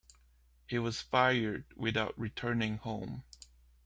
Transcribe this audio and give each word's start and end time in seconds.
He 0.65 0.79
was 0.79 0.99
fired 0.99 1.65
without 1.75 2.17
returning 2.19 2.77
home. 2.77 3.23